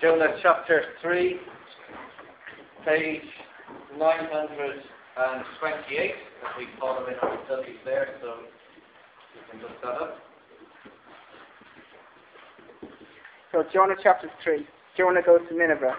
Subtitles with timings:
[0.00, 1.40] Jonah chapter 3,
[2.84, 3.22] page
[3.98, 4.78] 928,
[5.26, 5.44] as
[6.56, 8.34] we follow in our studies there, so
[9.34, 10.18] you can look that up.
[13.50, 14.64] So Jonah chapter 3.
[14.96, 15.96] Jonah goes to Nineveh.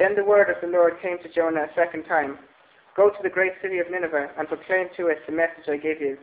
[0.00, 2.40] Then the word of the Lord came to Jonah a second time.
[2.96, 6.00] Go to the great city of Nineveh and proclaim to it the message I give
[6.00, 6.18] you.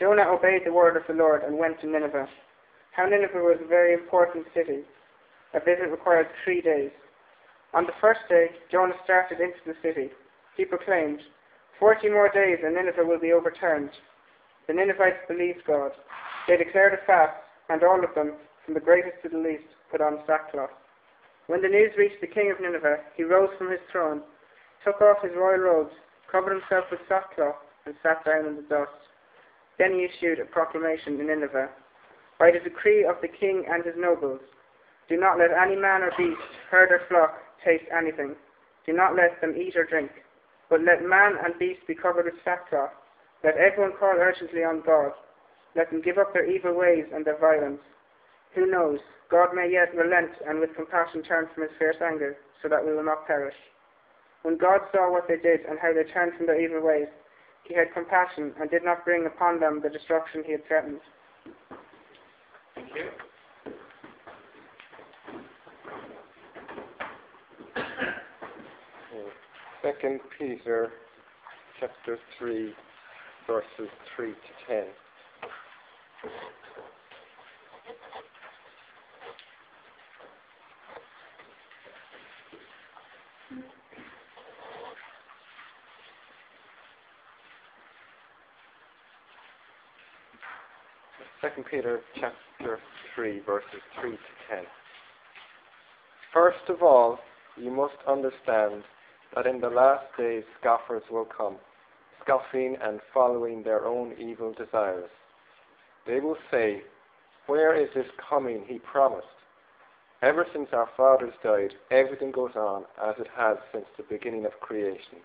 [0.00, 2.28] Jonah obeyed the word of the Lord and went to Nineveh.
[2.90, 4.82] How Nineveh was a very important city.
[5.54, 6.90] A visit required three days.
[7.72, 10.10] On the first day, Jonah started into the city.
[10.56, 11.20] He proclaimed,
[11.78, 13.90] Forty more days and Nineveh will be overturned.
[14.66, 15.92] The Ninevites believed God.
[16.48, 17.36] They declared a fast,
[17.68, 20.70] and all of them, from the greatest to the least, put on sackcloth.
[21.46, 24.22] When the news reached the king of Nineveh, he rose from his throne,
[24.84, 25.94] took off his royal robes,
[26.30, 28.96] covered himself with sackcloth, and sat down in the dust.
[29.78, 31.68] Then he issued a proclamation in Nineveh.
[32.38, 34.40] By the decree of the king and his nobles,
[35.08, 38.34] do not let any man or beast, herd or flock, taste anything.
[38.86, 40.10] Do not let them eat or drink.
[40.70, 42.90] But let man and beast be covered with sackcloth.
[43.42, 45.12] Let everyone call urgently on God.
[45.76, 47.80] Let them give up their evil ways and their violence.
[48.54, 48.98] Who knows?
[49.30, 52.94] God may yet relent and with compassion turn from his fierce anger, so that we
[52.94, 53.56] will not perish.
[54.42, 57.08] When God saw what they did and how they turned from their evil ways,
[57.64, 61.00] he had compassion and did not bring upon them the destruction he had threatened.
[62.74, 63.10] Thank you.
[69.84, 70.88] Second Peter
[71.78, 72.72] chapter 3
[73.46, 74.34] verses 3 to
[74.66, 74.84] 10.
[91.42, 92.78] Second Peter chapter
[93.14, 93.68] 3 verses
[94.00, 94.16] 3 to
[94.48, 94.64] 10.
[96.32, 97.18] First of all,
[97.58, 98.82] you must understand
[99.34, 101.56] that in the last days scoffers will come,
[102.22, 105.10] scoffing and following their own evil desires.
[106.06, 106.82] They will say,
[107.46, 109.26] Where is this coming he promised?
[110.22, 114.52] Ever since our fathers died, everything goes on as it has since the beginning of
[114.60, 115.18] creation.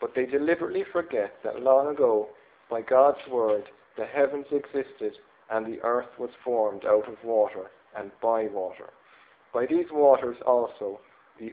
[0.00, 2.28] But they deliberately forget that long ago,
[2.68, 3.64] by God's word,
[3.96, 5.14] the heavens existed
[5.50, 8.90] and the earth was formed out of water and by water.
[9.54, 11.00] By these waters also,
[11.38, 11.52] the,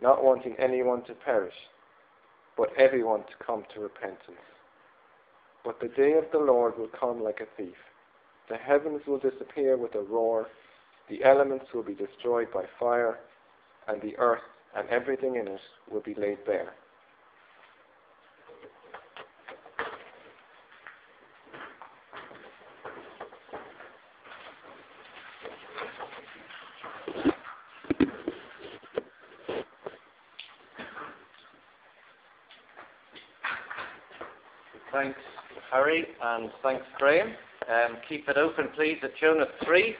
[0.00, 1.54] not wanting anyone to perish,
[2.56, 4.44] but everyone to come to repentance.
[5.64, 7.76] But the day of the Lord will come like a thief.
[8.48, 10.46] The heavens will disappear with a roar,
[11.08, 13.18] the elements will be destroyed by fire,
[13.86, 14.42] and the earth
[14.76, 15.60] and everything in it
[15.90, 16.72] will be laid bare.
[34.92, 35.18] Thanks,
[35.70, 37.28] Harry, and thanks, Graham.
[37.68, 39.94] Um, keep it open, please, at Jonah 3.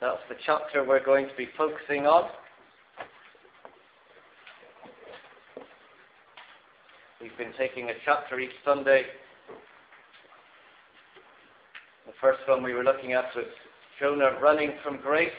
[0.00, 2.30] That's the chapter we're going to be focusing on.
[7.20, 9.04] We've been taking a chapter each Sunday.
[12.06, 13.46] The first one we were looking at was
[14.00, 15.30] Jonah running from grace.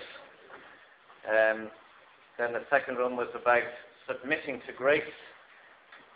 [1.28, 1.70] Um,
[2.38, 3.64] then the second one was about
[4.08, 5.04] submitting to grace.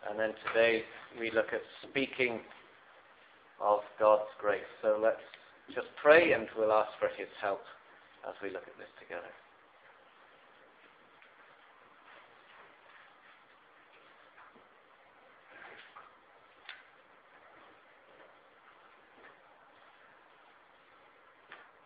[0.09, 0.83] And then today
[1.19, 2.39] we look at speaking
[3.62, 4.62] of God's grace.
[4.81, 5.18] So let's
[5.74, 7.61] just pray and we'll ask for His help
[8.28, 9.29] as we look at this together.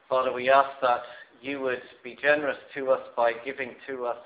[0.10, 1.02] Father, we ask that
[1.42, 4.18] you would be generous to us by giving to us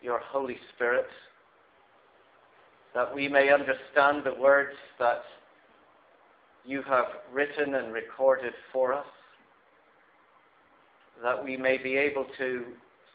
[0.00, 1.06] your Holy Spirit
[2.94, 5.20] that we may understand the words that
[6.66, 9.06] you have written and recorded for us,
[11.22, 12.64] that we may be able to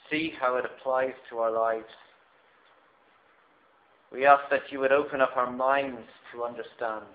[0.09, 1.85] see how it applies to our lives.
[4.11, 7.05] We ask that you would open up our minds to understand,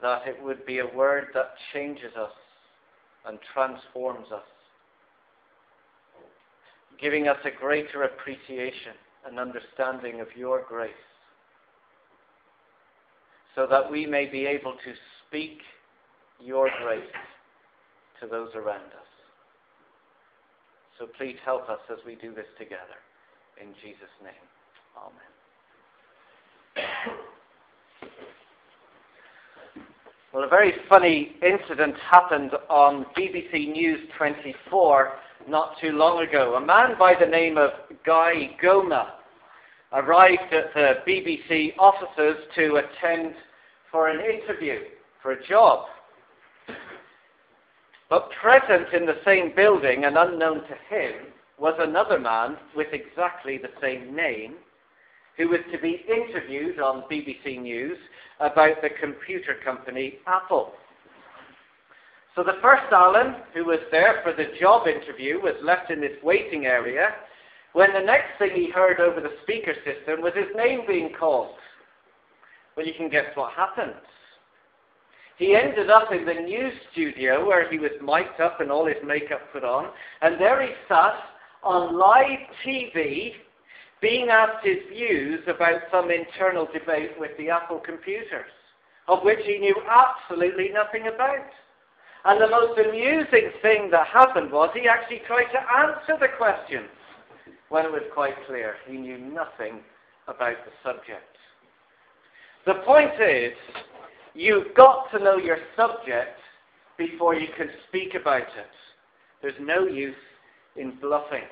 [0.00, 2.32] that it would be a word that changes us
[3.26, 4.44] and transforms us
[7.00, 8.92] giving us a greater appreciation
[9.26, 10.92] and understanding of your grace,
[13.54, 14.92] so that we may be able to
[15.26, 15.58] speak
[16.40, 17.04] your grace
[18.20, 19.10] to those around us.
[20.98, 22.98] So please help us as we do this together.
[23.60, 24.32] In Jesus' name,
[24.96, 25.34] Amen.
[30.32, 35.12] Well, a very funny incident happened on BBC News 24
[35.48, 36.54] not too long ago.
[36.56, 37.70] A man by the name of
[38.04, 39.10] Guy Goma
[39.94, 43.34] arrived at the BBC offices to attend
[43.90, 44.80] for an interview,
[45.22, 45.86] for a job.
[48.10, 51.14] But present in the same building and unknown to him
[51.58, 54.54] was another man with exactly the same name
[55.36, 57.98] who was to be interviewed on BBC News
[58.40, 60.72] about the computer company Apple.
[62.34, 66.20] So the first Alan, who was there for the job interview, was left in this
[66.22, 67.10] waiting area
[67.74, 71.56] when the next thing he heard over the speaker system was his name being called.
[72.76, 73.94] Well, you can guess what happened.
[75.36, 79.02] He ended up in the news studio where he was mic'd up and all his
[79.04, 79.90] makeup put on,
[80.22, 81.14] and there he sat
[81.64, 83.32] on live TV
[84.00, 88.50] being asked his views about some internal debate with the Apple computers,
[89.08, 91.46] of which he knew absolutely nothing about.
[92.24, 96.88] And the most amusing thing that happened was he actually tried to answer the questions
[97.74, 99.80] when it was quite clear he knew nothing
[100.28, 101.36] about the subject.
[102.66, 103.52] The point is,
[104.32, 106.38] you've got to know your subject
[106.96, 108.70] before you can speak about it.
[109.42, 110.14] There's no use
[110.76, 111.48] in bluffing.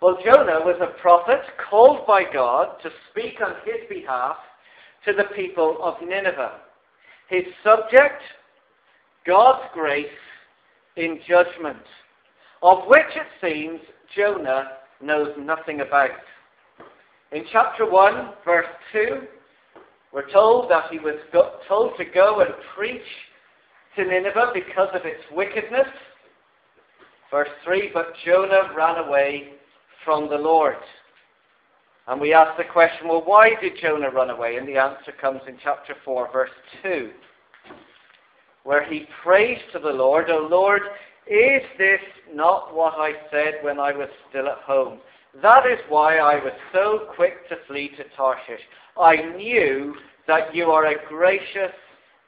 [0.00, 4.36] Well, Jonah was a prophet called by God to speak on his behalf
[5.04, 6.60] to the people of Nineveh.
[7.28, 8.22] His subject,
[9.26, 10.06] God's grace
[10.94, 11.82] in judgment,
[12.62, 13.80] of which it seems
[14.16, 14.68] Jonah
[15.02, 16.10] knows nothing about.
[17.32, 19.22] In chapter 1, verse 2,
[20.12, 21.16] we're told that he was
[21.66, 23.00] told to go and preach
[23.96, 25.88] to Nineveh because of its wickedness.
[27.30, 29.54] Verse 3, but Jonah ran away
[30.04, 30.76] from the Lord.
[32.08, 34.56] And we ask the question, well, why did Jonah run away?
[34.56, 36.50] And the answer comes in chapter 4, verse
[36.82, 37.10] 2,
[38.64, 40.82] where he prays to the Lord, O Lord,
[41.26, 42.00] is this
[42.32, 44.98] not what I said when I was still at home?
[45.40, 48.60] That is why I was so quick to flee to Tarshish.
[49.00, 49.94] I knew
[50.26, 51.72] that you are a gracious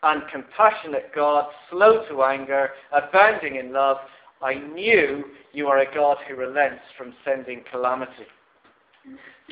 [0.02, 3.98] and compassionate God, slow to anger, abounding in love,
[4.42, 8.26] I knew you are a God who relents from sending calamity.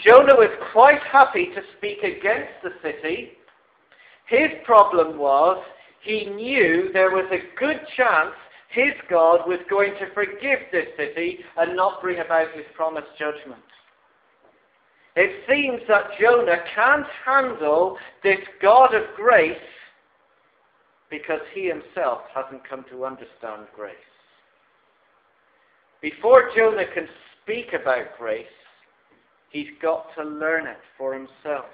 [0.05, 3.33] Jonah was quite happy to speak against the city.
[4.27, 5.63] His problem was
[6.03, 8.35] he knew there was a good chance
[8.73, 13.63] his God was going to forgive this city and not bring about his promised judgment.
[15.15, 19.53] It seems that Jonah can't handle this God of grace
[21.11, 23.95] because he himself hasn't come to understand grace.
[26.01, 27.07] Before Jonah can
[27.43, 28.47] speak about grace,
[29.51, 31.67] he's got to learn it for himself.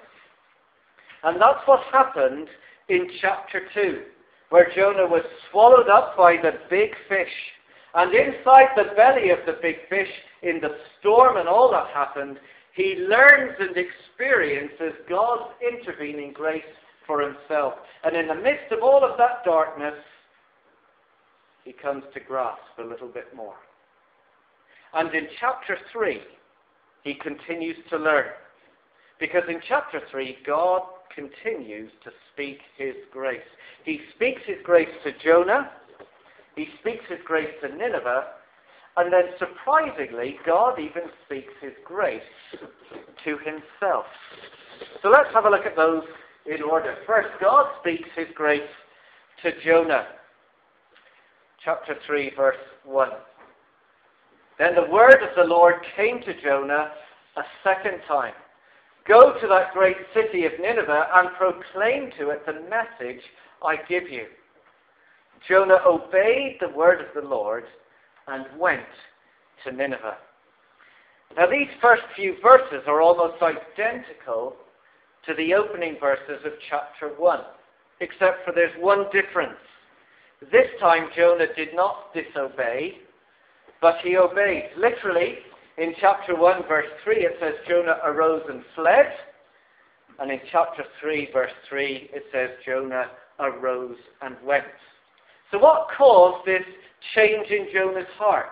[1.23, 2.49] And that's what happened
[2.89, 4.01] in chapter 2,
[4.49, 7.33] where Jonah was swallowed up by the big fish.
[7.93, 10.09] And inside the belly of the big fish,
[10.41, 12.39] in the storm and all that happened,
[12.73, 16.63] he learns and experiences God's intervening grace
[17.05, 17.73] for himself.
[18.03, 19.95] And in the midst of all of that darkness,
[21.65, 23.55] he comes to grasp a little bit more.
[24.93, 26.21] And in chapter 3,
[27.03, 28.25] he continues to learn.
[29.19, 30.81] Because in chapter 3, God
[31.13, 33.41] continues to speak his grace.
[33.85, 35.71] He speaks his grace to Jonah,
[36.55, 38.25] he speaks his grace to Nineveh,
[38.97, 42.21] and then surprisingly, God even speaks his grace
[43.23, 44.05] to himself.
[45.01, 46.03] So let's have a look at those
[46.45, 46.97] in order.
[47.05, 48.61] First, God speaks his grace
[49.43, 50.07] to Jonah.
[51.63, 53.09] Chapter 3, verse 1.
[54.57, 56.91] Then the word of the Lord came to Jonah
[57.37, 58.33] a second time.
[59.09, 63.23] Go to that great city of Nineveh and proclaim to it the message
[63.65, 64.27] I give you.
[65.47, 67.63] Jonah obeyed the word of the Lord
[68.27, 68.85] and went
[69.65, 70.17] to Nineveh.
[71.35, 74.55] Now, these first few verses are almost identical
[75.25, 77.39] to the opening verses of chapter 1,
[78.01, 79.57] except for there's one difference.
[80.51, 82.99] This time, Jonah did not disobey,
[83.81, 84.69] but he obeyed.
[84.77, 85.39] Literally,
[85.79, 89.05] in chapter 1, verse 3, it says Jonah arose and fled.
[90.19, 93.05] And in chapter 3, verse 3, it says Jonah
[93.39, 94.65] arose and went.
[95.51, 96.63] So what caused this
[97.15, 98.51] change in Jonah's heart?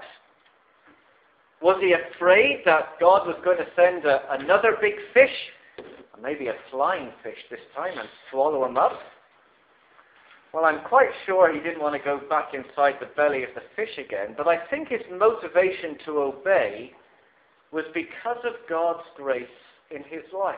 [1.61, 5.85] Was he afraid that God was going to send a, another big fish,
[6.21, 8.93] maybe a flying fish this time, and swallow him up?
[10.53, 13.63] Well, I'm quite sure he didn't want to go back inside the belly of the
[13.75, 16.93] fish again, but I think his motivation to obey
[17.71, 19.45] was because of God's grace
[19.91, 20.55] in his life.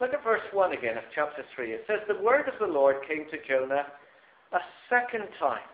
[0.00, 1.72] Look at verse 1 again of chapter 3.
[1.72, 3.86] It says, The word of the Lord came to Jonah
[4.52, 4.58] a
[4.90, 5.64] second time.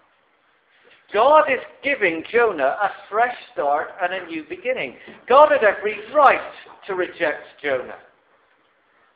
[1.12, 4.96] God is giving Jonah a fresh start and a new beginning.
[5.28, 6.40] God had every right
[6.86, 7.98] to reject Jonah.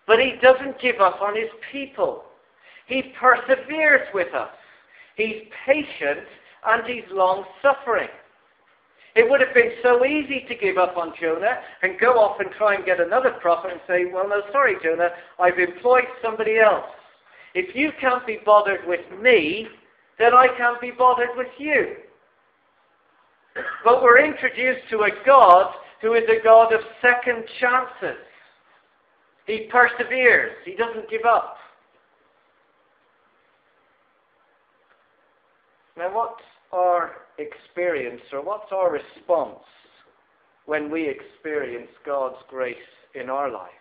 [0.06, 2.25] But he doesn't give up on his people.
[2.87, 4.50] He perseveres with us.
[5.16, 6.26] He's patient
[6.66, 8.09] and he's long suffering.
[9.17, 12.51] It would have been so easy to give up on Jonah and go off and
[12.59, 15.09] try and get another prophet and say, well, no, sorry, Jonah,
[15.41, 16.85] I've employed somebody else.
[17.55, 19.69] If you can't be bothered with me,
[20.19, 21.97] then I can't be bothered with you.
[23.83, 28.21] But we're introduced to a God who is a God of second chances.
[29.47, 30.53] He perseveres.
[30.67, 31.57] He doesn't give up.
[35.97, 36.37] Now, what
[36.71, 39.64] our experience or what's our response
[40.66, 42.76] when we experience God's grace
[43.14, 43.73] in our lives?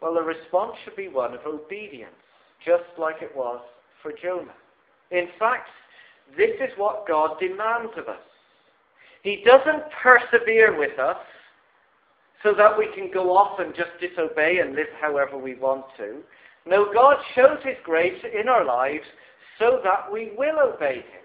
[0.00, 2.12] Well, the response should be one of obedience,
[2.64, 3.60] just like it was
[4.02, 4.54] for Jonah.
[5.12, 5.68] In fact,
[6.36, 8.16] this is what God demands of us.
[9.22, 11.18] He doesn't persevere with us
[12.42, 16.20] so that we can go off and just disobey and live however we want to.
[16.66, 19.04] No, God shows His grace in our lives
[19.58, 21.24] so that we will obey Him,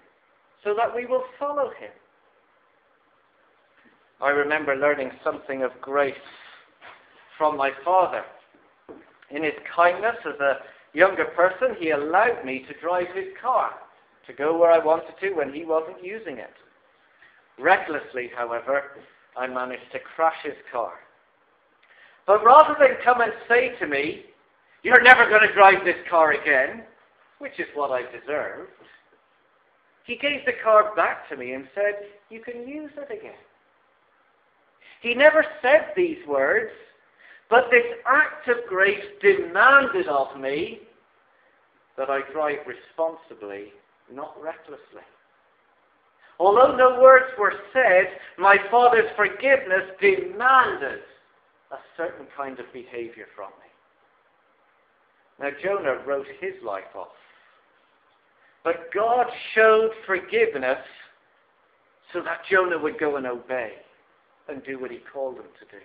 [0.64, 1.90] so that we will follow Him.
[4.20, 6.14] I remember learning something of grace
[7.36, 8.24] from my father.
[9.30, 10.58] In his kindness as a
[10.92, 13.70] younger person, he allowed me to drive his car
[14.26, 16.52] to go where I wanted to when he wasn't using it.
[17.58, 18.82] Recklessly, however,
[19.36, 20.92] I managed to crash his car.
[22.26, 24.24] But rather than come and say to me,
[24.82, 26.82] You're never going to drive this car again,
[27.38, 28.70] which is what I deserved,
[30.04, 31.94] he gave the car back to me and said,
[32.30, 33.34] You can use it again.
[35.02, 36.72] He never said these words,
[37.50, 40.80] but this act of grace demanded of me
[41.96, 43.72] that I drive responsibly,
[44.12, 45.02] not recklessly.
[46.40, 48.06] Although no words were said,
[48.38, 51.00] my father's forgiveness demanded
[51.70, 53.68] a certain kind of behavior from me.
[55.40, 57.08] Now, Jonah wrote his life off.
[58.68, 60.76] But God showed forgiveness
[62.12, 63.72] so that Jonah would go and obey
[64.46, 65.82] and do what he called him to do.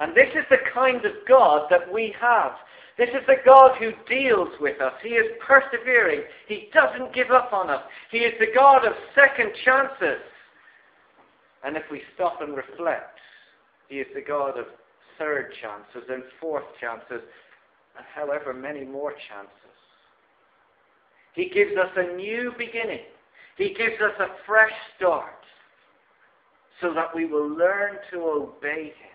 [0.00, 2.54] And this is the kind of God that we have.
[2.98, 4.94] This is the God who deals with us.
[5.00, 6.22] He is persevering.
[6.48, 7.82] He doesn't give up on us.
[8.10, 10.26] He is the God of second chances.
[11.62, 13.20] And if we stop and reflect,
[13.88, 14.66] He is the God of
[15.20, 17.22] third chances and fourth chances,
[17.96, 19.74] and however many more chances.
[21.34, 23.00] He gives us a new beginning.
[23.56, 25.34] He gives us a fresh start
[26.80, 29.14] so that we will learn to obey Him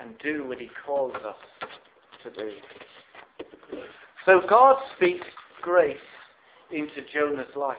[0.00, 1.36] and do what He calls us
[2.22, 2.52] to do.
[4.24, 5.26] So God speaks
[5.62, 5.96] grace
[6.70, 7.76] into Jonah's life.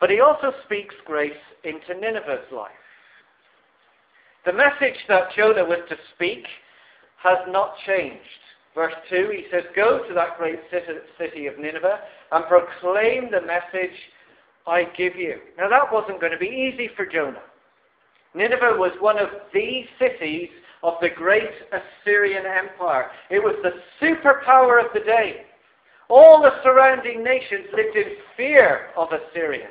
[0.00, 1.32] But He also speaks grace
[1.64, 2.70] into Nineveh's life.
[4.46, 6.44] The message that Jonah was to speak
[7.22, 8.20] has not changed.
[8.74, 10.60] Verse 2, he says, Go to that great
[11.18, 12.00] city of Nineveh
[12.32, 13.96] and proclaim the message
[14.66, 15.38] I give you.
[15.58, 17.42] Now that wasn't going to be easy for Jonah.
[18.34, 20.50] Nineveh was one of the cities
[20.82, 23.10] of the great Assyrian Empire.
[23.28, 25.46] It was the superpower of the day.
[26.08, 29.68] All the surrounding nations lived in fear of Assyria.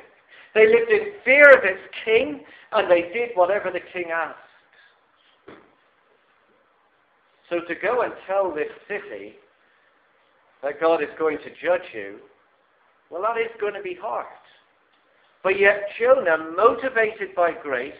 [0.54, 4.38] They lived in fear of its king, and they did whatever the king asked.
[7.50, 9.34] So to go and tell this city
[10.62, 12.20] that God is going to judge you,
[13.10, 14.26] well, that is going to be hard.
[15.42, 17.92] But yet Jonah, motivated by grace,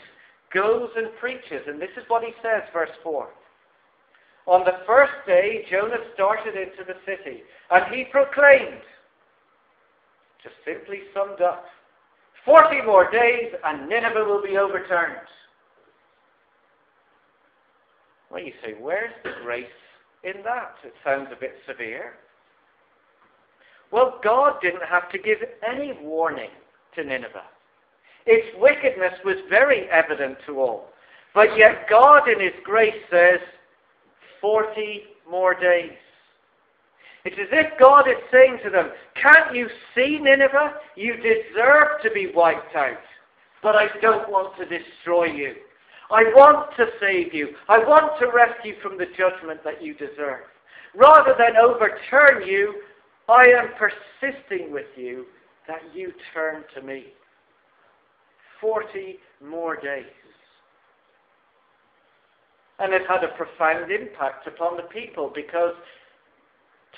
[0.54, 1.62] goes and preaches.
[1.66, 3.28] And this is what he says, verse 4.
[4.46, 8.82] On the first day, Jonah started into the city, and he proclaimed,
[10.42, 11.64] just simply summed up,
[12.44, 15.26] 40 more days, and Nineveh will be overturned.
[18.30, 19.66] Well, you say, where's the grace
[20.22, 20.76] in that?
[20.84, 22.14] It sounds a bit severe.
[23.90, 26.50] Well, God didn't have to give any warning
[26.94, 27.42] to Nineveh.
[28.26, 30.90] Its wickedness was very evident to all.
[31.34, 33.40] But yet God in His grace says,
[34.40, 35.92] 40 more days.
[37.24, 40.74] It's as if God is saying to them, Can't you see Nineveh?
[40.96, 42.96] You deserve to be wiped out.
[43.62, 45.54] but I don't want to destroy you.
[46.10, 47.50] I want to save you.
[47.68, 50.44] I want to rescue from the judgment that you deserve.
[50.94, 52.74] Rather than overturn you,
[53.28, 55.26] I am persisting with you
[55.68, 57.12] that you turn to me.
[58.60, 60.04] Forty more days.
[62.80, 65.74] And it had a profound impact upon the people because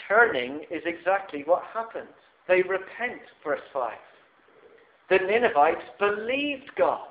[0.08, 2.08] turning is exactly what happens.
[2.48, 3.92] They repent, verse 5.
[5.10, 7.08] The Ninevites believed God.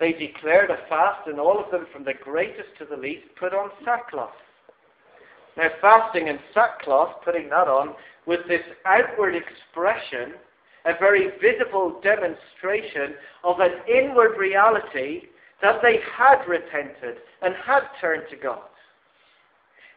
[0.00, 3.54] They declared a fast, and all of them, from the greatest to the least, put
[3.54, 4.34] on sackcloth.
[5.56, 7.94] Now, fasting and sackcloth, putting that on,
[8.26, 10.34] was this outward expression,
[10.84, 15.22] a very visible demonstration of an inward reality
[15.62, 18.62] that they had repented and had turned to God.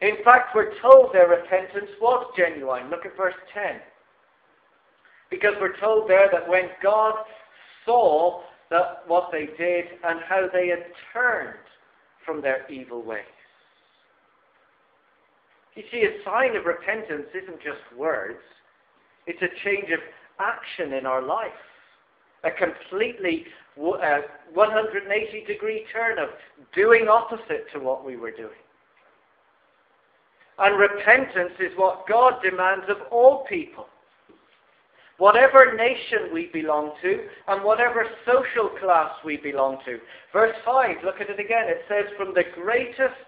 [0.00, 2.88] In fact, we're told their repentance was genuine.
[2.88, 3.80] Look at verse 10.
[5.28, 7.14] Because we're told there that when God
[7.84, 11.58] saw that what they did and how they had turned
[12.24, 13.22] from their evil ways.
[15.74, 18.40] You see, a sign of repentance isn't just words,
[19.26, 20.00] it's a change of
[20.40, 21.52] action in our life.
[22.44, 23.46] A completely
[23.76, 24.18] uh,
[24.54, 26.28] 180 degree turn of
[26.74, 28.50] doing opposite to what we were doing.
[30.58, 33.86] And repentance is what God demands of all people.
[35.18, 39.98] Whatever nation we belong to and whatever social class we belong to.
[40.32, 41.64] Verse 5, look at it again.
[41.66, 43.18] It says, From the greatest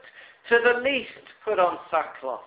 [0.49, 1.11] to the least
[1.45, 2.41] put on sackcloth.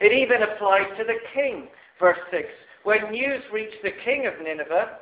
[0.00, 1.68] It even applies to the king.
[1.98, 2.46] Verse 6,
[2.84, 4.98] When news reached the king of Nineveh,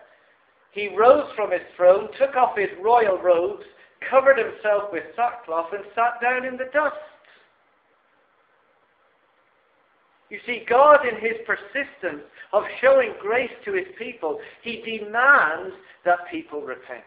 [0.72, 3.64] he rose from his throne, took off his royal robes,
[4.10, 6.96] covered himself with sackcloth, and sat down in the dust.
[10.28, 15.74] You see, God, in his persistence of showing grace to his people, he demands
[16.04, 17.04] that people repent.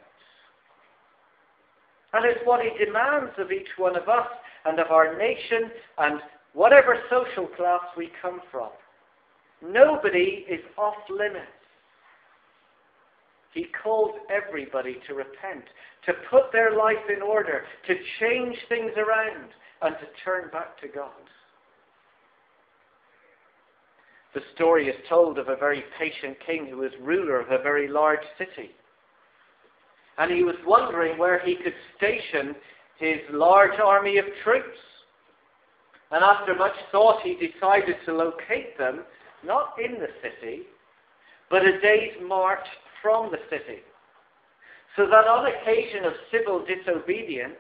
[2.14, 4.28] And it's what he demands of each one of us
[4.66, 6.22] and of our nation and
[6.54, 8.70] whatever social class we come from.
[9.62, 11.46] Nobody is off limits.
[13.54, 15.66] He calls everybody to repent,
[16.06, 19.50] to put their life in order, to change things around,
[19.82, 21.12] and to turn back to God.
[24.34, 27.88] The story is told of a very patient king who was ruler of a very
[27.88, 28.72] large city.
[30.18, 32.56] And he was wondering where he could station
[33.00, 34.78] his large army of troops.
[36.12, 39.04] And after much thought, he decided to locate them
[39.44, 40.64] not in the city,
[41.50, 42.66] but a day's march
[43.02, 43.80] from the city.
[44.96, 47.56] So that on occasion of civil disobedience,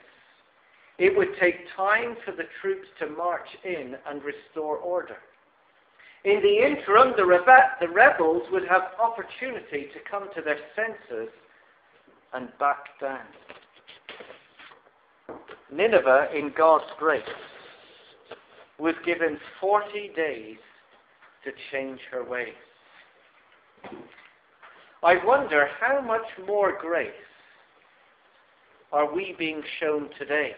[0.98, 5.18] it would take time for the troops to march in and restore order.
[6.26, 11.30] In the interim, the, rebe- the rebels would have opportunity to come to their senses
[12.34, 13.26] and back down.
[15.72, 17.24] Nineveh, in God's grace,
[18.78, 20.58] was given 40 days
[21.46, 22.54] to change her ways.
[25.02, 27.12] I wonder how much more grace
[28.92, 30.52] are we being shown today?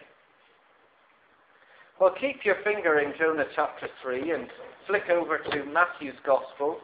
[2.00, 4.47] Well, keep your finger in Jonah chapter 3 and
[4.88, 6.78] flick over to Matthew's Gospel,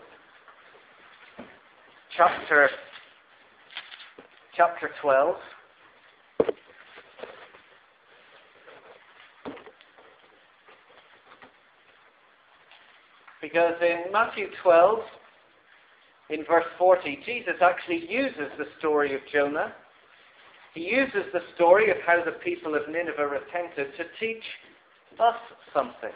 [2.16, 2.70] chapter,
[4.56, 5.36] chapter 12.
[13.42, 15.00] Because in Matthew 12,
[16.30, 19.74] in verse 40, Jesus actually uses the story of Jonah.
[20.74, 24.44] He uses the story of how the people of Nineveh repented to teach
[25.20, 25.36] us
[25.74, 26.12] something.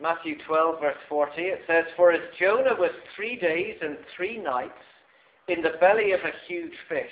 [0.00, 4.72] Matthew 12, verse 40, it says, For as Jonah was three days and three nights
[5.48, 7.10] in the belly of a huge fish,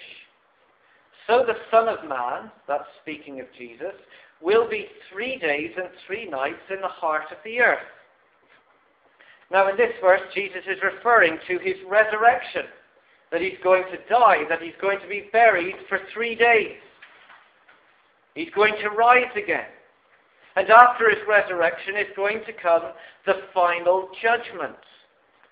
[1.27, 3.95] so the Son of Man, that's speaking of Jesus,
[4.41, 7.79] will be three days and three nights in the heart of the earth.
[9.51, 12.67] Now, in this verse, Jesus is referring to his resurrection,
[13.33, 16.77] that he's going to die, that he's going to be buried for three days.
[18.35, 19.67] He's going to rise again.
[20.57, 22.83] And after his resurrection is going to come
[23.27, 24.77] the final judgment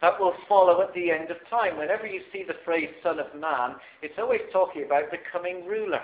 [0.00, 1.78] that will follow at the end of time.
[1.78, 6.00] Whenever you see the phrase Son of Man, it's always talking about the coming ruler.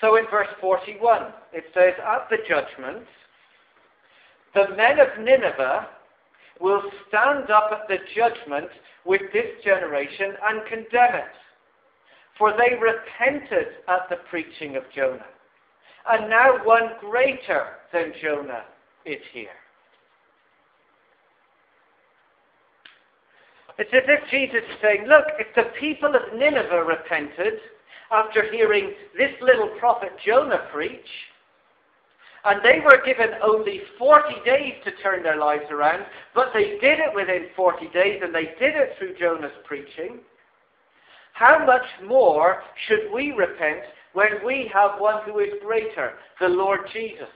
[0.00, 3.06] So in verse 41, it says, At the judgment,
[4.54, 5.88] the men of Nineveh
[6.60, 8.70] will stand up at the judgment
[9.04, 11.34] with this generation and condemn it.
[12.38, 15.26] For they repented at the preaching of Jonah.
[16.10, 18.64] And now one greater than Jonah
[19.06, 19.48] is here.
[23.78, 27.54] It's as if Jesus is saying, look, if the people of Nineveh repented
[28.12, 31.08] after hearing this little prophet Jonah preach,
[32.44, 36.98] and they were given only 40 days to turn their lives around, but they did
[37.00, 40.20] it within 40 days, and they did it through Jonah's preaching.
[41.32, 43.82] How much more should we repent
[44.14, 47.28] when we have one who is greater, the Lord Jesus?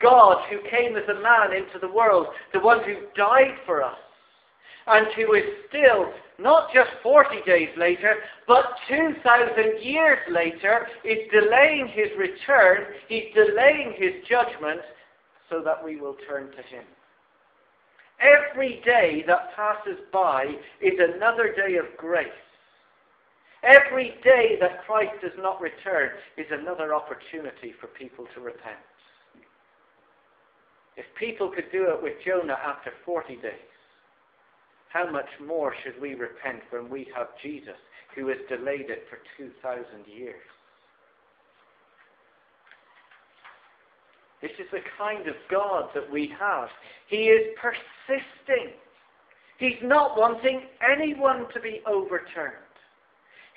[0.00, 3.98] God, who came as a man into the world, the one who died for us,
[4.86, 8.14] and who is still, not just 40 days later,
[8.46, 14.80] but 2,000 years later, is delaying his return, he's delaying his judgment,
[15.50, 16.84] so that we will turn to him.
[18.20, 20.46] Every day that passes by
[20.80, 22.28] is another day of grace.
[23.64, 28.78] Every day that Christ does not return is another opportunity for people to repent.
[30.96, 33.52] If people could do it with Jonah after 40 days,
[34.88, 37.76] how much more should we repent when we have Jesus,
[38.14, 40.40] who has delayed it for 2,000 years?
[44.40, 46.68] This is the kind of God that we have.
[47.08, 48.72] He is persisting.
[49.58, 52.67] He's not wanting anyone to be overturned.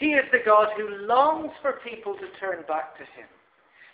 [0.01, 3.27] He is the God who longs for people to turn back to him.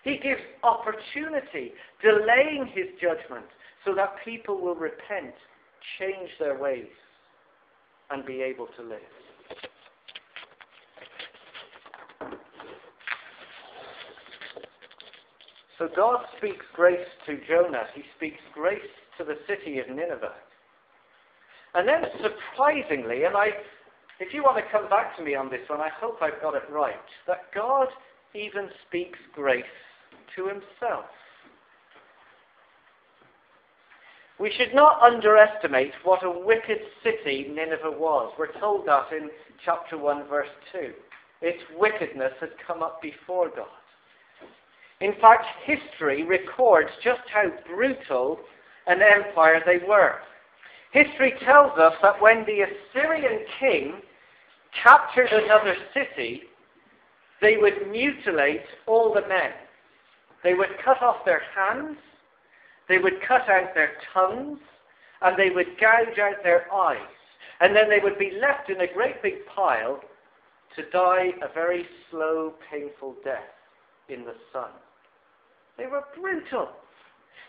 [0.05, 3.45] He gives opportunity, delaying his judgment,
[3.83, 5.33] so that people will repent,
[5.99, 6.87] change their ways
[8.09, 8.99] and be able to live.
[15.77, 17.83] So God speaks grace to Jonah.
[17.93, 18.79] He speaks grace
[19.17, 20.35] to the city of Nineveh.
[21.75, 23.49] And then surprisingly, and I,
[24.19, 26.55] if you want to come back to me on this one, I hope I've got
[26.55, 26.95] it right,
[27.27, 27.87] that God
[28.33, 29.63] even speaks grace
[30.35, 31.05] to himself.
[34.39, 38.33] We should not underestimate what a wicked city Nineveh was.
[38.37, 39.29] We're told that in
[39.65, 40.93] chapter 1, verse 2.
[41.41, 43.67] Its wickedness had come up before God.
[44.99, 48.39] In fact, history records just how brutal
[48.87, 50.15] an empire they were.
[50.91, 53.93] History tells us that when the Assyrian king
[54.83, 56.43] captured another city,
[57.41, 59.51] they would mutilate all the men.
[60.43, 61.97] They would cut off their hands
[62.87, 64.59] they would cut out their tongues
[65.21, 66.97] and they would gouge out their eyes.
[67.59, 69.99] And then they would be left in a great big pile
[70.75, 73.39] to die a very slow, painful death
[74.09, 74.69] in the sun.
[75.77, 76.69] They were brutal.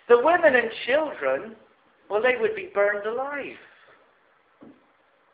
[0.09, 1.57] The women and children,
[2.09, 3.57] well, they would be burned alive.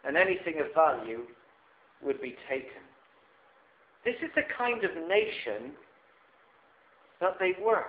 [0.05, 1.23] And anything of value
[2.05, 2.83] would be taken.
[4.05, 5.73] This is the kind of nation
[7.21, 7.87] that they were.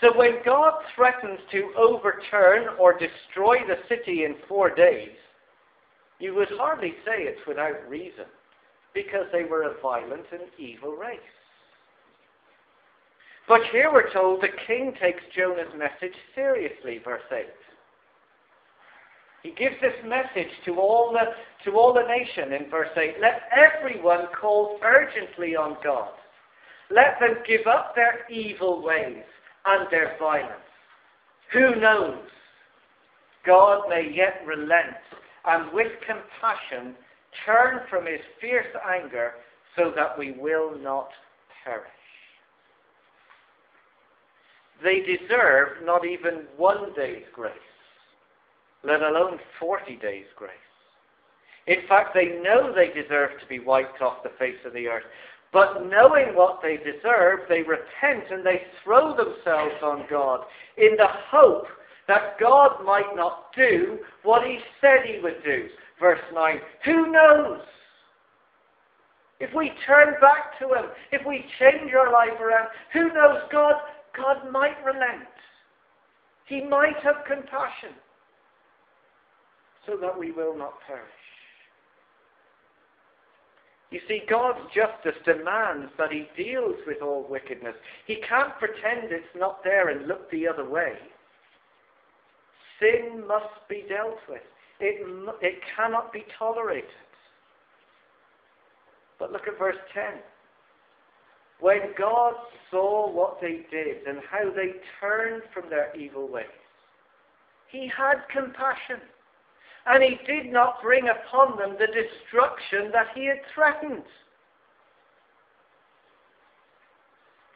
[0.00, 5.10] So when God threatens to overturn or destroy the city in four days,
[6.18, 8.26] you would hardly say it's without reason,
[8.94, 11.18] because they were a violent and evil race.
[13.48, 17.46] But here we're told the king takes Jonah's message seriously, verse 8.
[19.42, 21.32] He gives this message to all the,
[21.64, 23.14] to all the nation in verse 8.
[23.20, 26.10] Let everyone call urgently on God.
[26.90, 29.24] Let them give up their evil ways
[29.64, 30.60] and their violence.
[31.52, 32.18] Who knows?
[33.46, 34.96] God may yet relent
[35.46, 36.94] and with compassion
[37.46, 39.32] turn from his fierce anger
[39.76, 41.08] so that we will not
[41.64, 41.86] perish.
[44.82, 47.52] They deserve not even one day's grace,
[48.84, 50.52] let alone 40 days' grace.
[51.66, 55.04] In fact, they know they deserve to be wiped off the face of the earth.
[55.52, 60.40] But knowing what they deserve, they repent and they throw themselves on God
[60.76, 61.66] in the hope
[62.08, 65.68] that God might not do what he said he would do.
[65.98, 67.60] Verse 9, who knows?
[69.38, 73.74] If we turn back to him, if we change our life around, who knows God?
[74.16, 75.28] God might relent.
[76.46, 77.94] He might have compassion
[79.86, 81.08] so that we will not perish.
[83.90, 87.74] You see, God's justice demands that he deals with all wickedness.
[88.06, 90.94] He can't pretend it's not there and look the other way.
[92.78, 94.42] Sin must be dealt with.
[94.78, 95.04] It,
[95.42, 96.88] it cannot be tolerated.
[99.18, 100.04] But look at verse 10.
[101.58, 102.34] When God
[102.70, 106.46] saw what they did and how they turned from their evil ways,
[107.70, 109.00] he had compassion
[109.86, 114.04] and he did not bring upon them the destruction that he had threatened.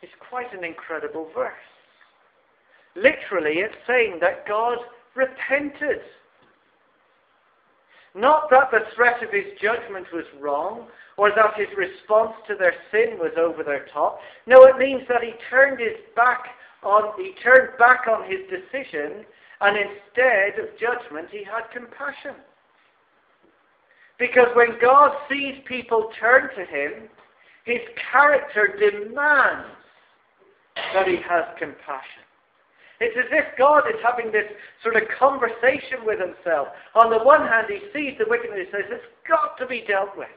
[0.02, 1.52] It's quite an incredible verse.
[2.96, 4.78] Literally, it's saying that God
[5.14, 6.00] repented.
[8.14, 12.74] Not that the threat of his judgment was wrong, or that his response to their
[12.90, 14.20] sin was over their top.
[14.46, 16.46] No, it means that he turned his back
[16.82, 19.24] on he turned back on his decision,
[19.64, 22.36] and instead of judgment, he had compassion.
[24.18, 27.08] Because when God sees people turn to him,
[27.64, 27.80] his
[28.12, 29.72] character demands
[30.92, 32.22] that he has compassion.
[33.00, 34.44] It's as if God is having this
[34.82, 36.68] sort of conversation with himself.
[36.94, 40.16] On the one hand, he sees the wickedness and says, it's got to be dealt
[40.16, 40.28] with.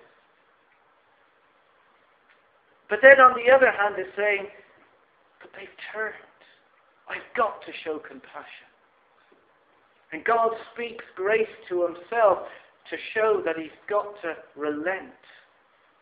[2.89, 4.47] But then on the other hand, is saying,
[5.41, 6.15] but they've turned.
[7.09, 8.66] I've got to show compassion.
[10.11, 12.47] And God speaks grace to himself
[12.89, 15.11] to show that he's got to relent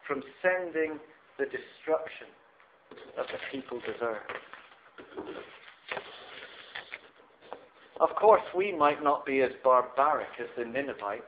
[0.08, 1.00] from sending
[1.40, 2.28] the destruction
[3.18, 4.22] that the people deserve.
[8.00, 11.24] Of course, we might not be as barbaric as the Ninevites.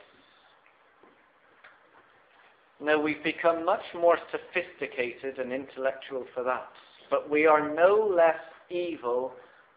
[2.79, 6.67] No, we've become much more sophisticated and intellectual for that.
[7.09, 8.35] But we are no less
[8.69, 9.33] evil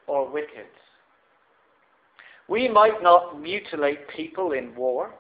[0.07, 0.67] or wicked.
[2.51, 5.15] We might not mutilate people in war,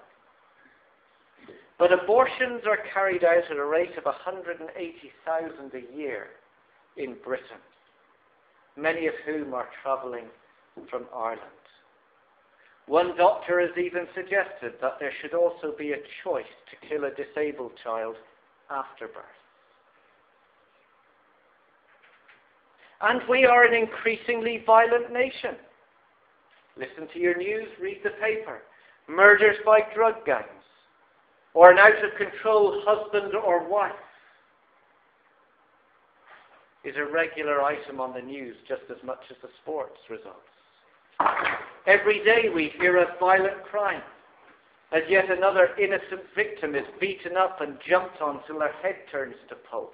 [1.78, 6.26] but abortions are carried out at a rate of 180,000 a year
[6.96, 7.62] in Britain,
[8.76, 10.24] many of whom are travelling
[10.90, 11.40] from Ireland.
[12.88, 17.10] One doctor has even suggested that there should also be a choice to kill a
[17.14, 18.16] disabled child
[18.72, 19.24] after birth.
[23.00, 25.54] And we are an increasingly violent nation.
[26.76, 28.62] Listen to your news, read the paper.
[29.08, 30.46] Murders by drug gangs,
[31.54, 33.92] or an out of control husband or wife
[36.84, 40.38] is a regular item on the news just as much as the sports results.
[41.86, 44.02] Every day we hear of violent crime,
[44.92, 49.34] as yet another innocent victim is beaten up and jumped on till their head turns
[49.48, 49.92] to pulp.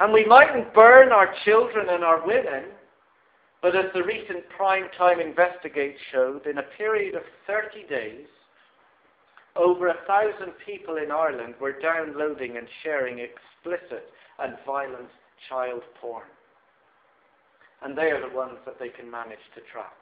[0.00, 2.64] And we mightn't burn our children and our women,
[3.62, 8.26] but as the recent Prime Time Investigate showed, in a period of 30 days,
[9.56, 15.10] over a thousand people in Ireland were downloading and sharing explicit and violent
[15.48, 16.24] child porn.
[17.82, 19.92] And they are the ones that they can manage to track.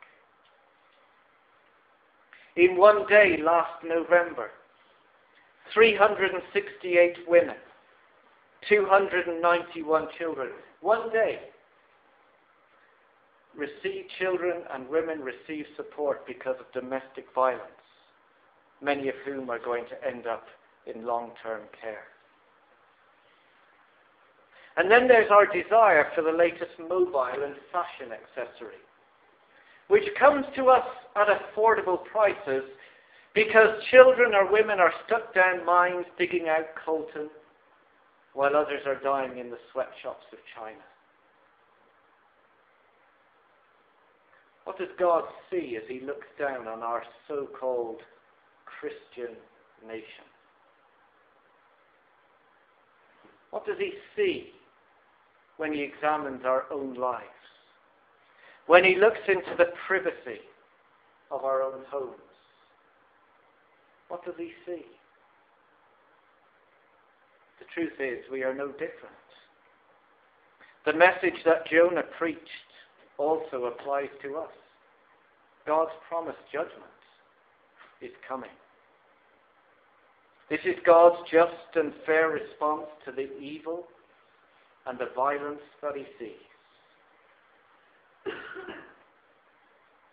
[2.57, 4.51] In one day last November,
[5.73, 7.57] 368 women,
[8.69, 11.39] 291 children, one day,
[13.59, 17.63] received children and women receive support because of domestic violence,
[18.81, 20.47] many of whom are going to end up
[20.87, 22.05] in long-term care.
[24.77, 28.79] And then there's our desire for the latest mobile and fashion accessory,
[29.89, 32.63] which comes to us at affordable prices
[33.35, 37.29] because children or women are stuck down mines digging out coltan,
[38.35, 40.79] while others are dying in the sweatshops of China.
[44.69, 48.03] What does God see as he looks down on our so-called
[48.67, 49.35] Christian
[49.87, 50.29] nation?
[53.49, 54.51] What does he see
[55.57, 57.25] when he examines our own lives,
[58.67, 60.43] when he looks into the privacy
[61.31, 62.21] of our own homes.
[64.09, 64.85] What does he see?
[67.59, 69.17] The truth is, we are no different.
[70.85, 72.68] The message that Jonah preached
[73.19, 74.51] also applies to us.
[75.67, 76.85] God's promised judgment
[78.01, 78.51] is coming.
[80.49, 83.85] This is God's just and fair response to the evil
[84.87, 86.49] and the violence that he sees.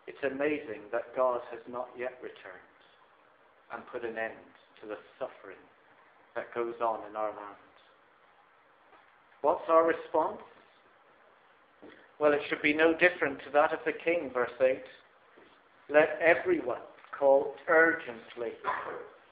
[0.07, 2.75] it's amazing that God has not yet returned
[3.73, 4.35] and put an end
[4.81, 5.61] to the suffering
[6.35, 7.65] that goes on in our land.
[9.41, 10.41] What's our response?
[12.19, 14.81] Well, it should be no different to that of the king, verse 8.
[15.89, 16.79] Let everyone
[17.17, 18.53] call urgently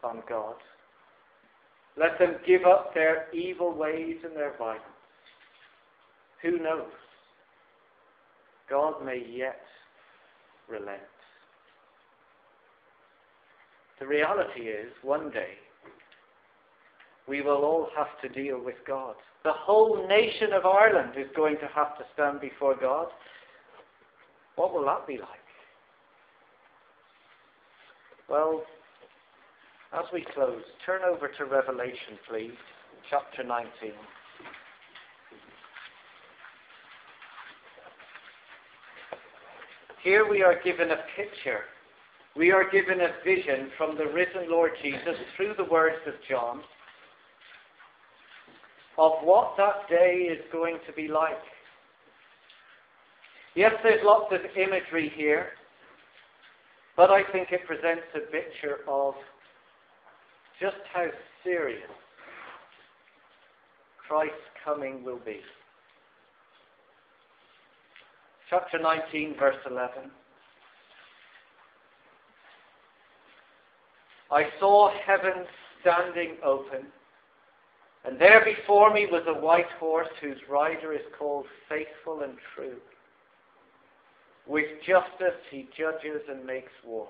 [0.04, 0.56] on God.
[1.98, 4.84] Let them give up their evil ways and their violence.
[6.41, 6.91] Who knows?
[8.69, 9.62] God may yet
[10.69, 11.00] relent.
[14.00, 15.54] The reality is, one day,
[17.27, 19.15] we will all have to deal with God.
[19.43, 23.07] The whole nation of Ireland is going to have to stand before God.
[24.55, 25.27] What will that be like?
[28.29, 28.63] Well,
[29.93, 32.51] as we close, turn over to Revelation, please,
[33.09, 33.67] chapter 19.
[40.03, 41.62] Here we are given a picture.
[42.36, 46.62] We are given a vision from the risen Lord Jesus through the words of John
[48.97, 51.41] of what that day is going to be like.
[53.56, 55.49] Yes, there's lots of imagery here,
[56.97, 59.13] but I think it presents a picture of
[60.60, 61.08] just how
[61.43, 61.82] serious
[64.08, 65.39] Christ's coming will be.
[68.49, 70.12] Chapter 19, verse 11.
[74.32, 75.45] I saw heaven
[75.82, 76.88] standing open,
[78.06, 82.78] and there before me was a white horse whose rider is called Faithful and True.
[84.46, 87.08] With justice he judges and makes war.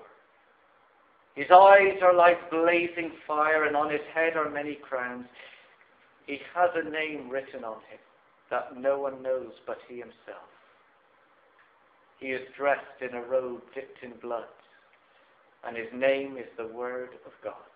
[1.34, 5.26] His eyes are like blazing fire, and on his head are many crowns.
[6.26, 7.98] He has a name written on him
[8.50, 10.48] that no one knows but he himself.
[12.20, 14.44] He is dressed in a robe dipped in blood,
[15.66, 17.73] and his name is the Word of God.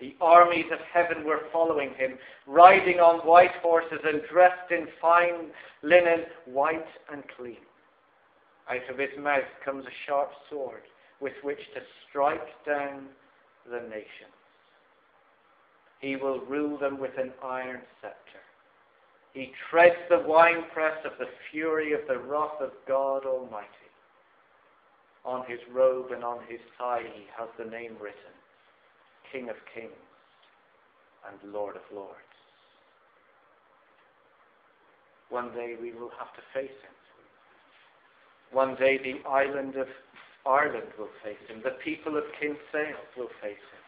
[0.00, 5.50] The armies of heaven were following him, riding on white horses and dressed in fine
[5.82, 7.64] linen, white and clean.
[8.68, 10.82] Out of his mouth comes a sharp sword
[11.20, 13.06] with which to strike down
[13.70, 14.34] the nations.
[16.00, 18.42] He will rule them with an iron scepter.
[19.32, 23.68] He treads the winepress of the fury of the wrath of God Almighty.
[25.24, 28.34] On his robe and on his thigh he has the name written,
[29.34, 29.90] King of Kings
[31.26, 32.14] and Lord of Lords.
[35.28, 36.94] One day we will have to face him.
[38.52, 39.88] One day the island of
[40.46, 41.62] Ireland will face him.
[41.64, 43.84] The people of Kinsale will face him.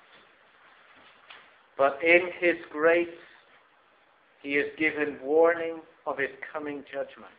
[1.79, 3.07] But in his grace,
[4.43, 5.79] he has given warning
[6.09, 7.31] of his coming judgment.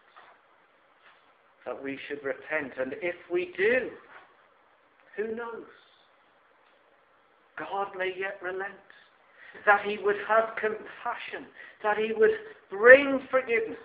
[1.65, 2.71] That we should repent.
[2.79, 3.89] And if we do,
[5.17, 5.65] who knows?
[7.57, 8.73] God may yet relent.
[9.65, 11.49] That he would have compassion.
[11.83, 12.31] That he would
[12.69, 13.77] bring forgiveness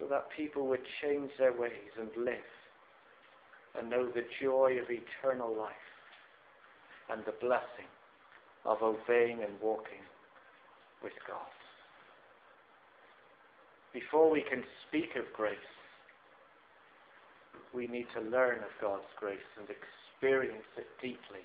[0.00, 2.34] so that people would change their ways and live
[3.78, 5.72] and know the joy of eternal life
[7.10, 7.90] and the blessing
[8.64, 10.02] of obeying and walking
[11.02, 11.46] with God.
[13.92, 15.56] Before we can speak of grace,
[17.74, 19.68] we need to learn of God's grace and
[20.20, 21.40] experience it deeply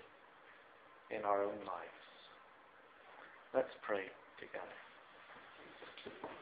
[1.10, 2.06] in our own lives.
[3.54, 4.04] Let's pray
[4.38, 6.35] together.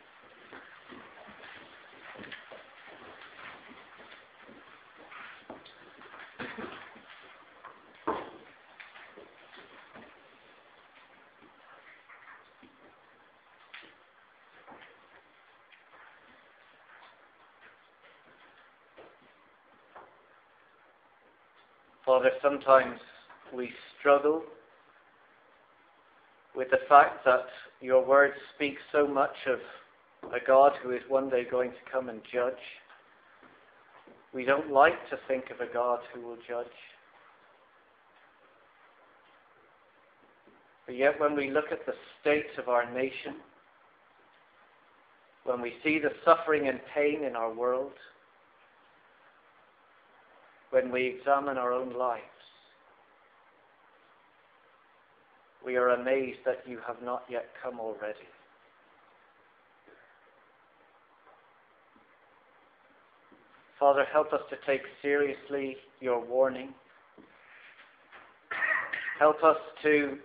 [22.13, 22.99] Father, sometimes
[23.51, 24.43] we struggle
[26.55, 27.47] with the fact that
[27.81, 29.57] your word speaks so much of
[30.31, 32.53] a God who is one day going to come and judge.
[34.31, 36.67] We don't like to think of a God who will judge.
[40.85, 43.37] But yet, when we look at the state of our nation,
[45.45, 47.93] when we see the suffering and pain in our world,
[50.73, 52.23] when we examine our own lives,
[55.63, 58.27] we are amazed that you have not yet come already.
[63.79, 66.73] Father, help us to take seriously your warning.
[69.19, 70.17] Help us to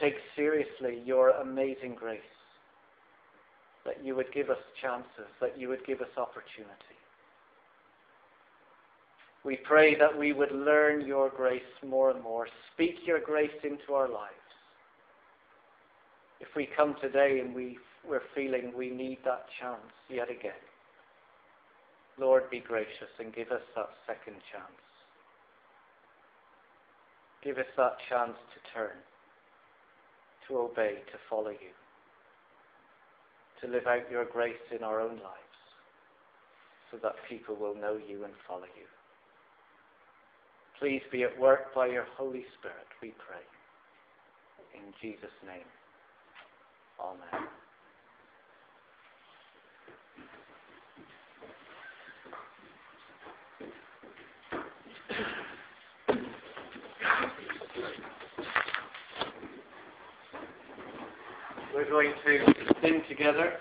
[0.00, 2.20] take seriously your amazing grace.
[3.84, 7.01] That you would give us chances, that you would give us opportunity.
[9.44, 12.46] We pray that we would learn your grace more and more.
[12.72, 14.34] Speak your grace into our lives.
[16.40, 17.78] If we come today and we,
[18.08, 20.52] we're feeling we need that chance yet again,
[22.18, 24.82] Lord, be gracious and give us that second chance.
[27.42, 28.96] Give us that chance to turn,
[30.46, 31.74] to obey, to follow you,
[33.60, 35.58] to live out your grace in our own lives
[36.90, 38.86] so that people will know you and follow you.
[40.82, 43.38] Please be at work by your Holy Spirit, we pray.
[44.74, 45.62] In Jesus' name.
[47.00, 47.46] Amen.
[61.72, 63.52] We're going to sing together.